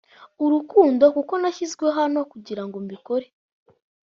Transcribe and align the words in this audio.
urukundo 0.43 1.03
kuko 1.15 1.15
bazi 1.17 1.25
ko 1.29 1.35
nashyizwe 1.41 1.85
hano 1.97 2.19
kugira 2.31 2.63
ngo 2.65 2.75
mbikore 2.85 3.27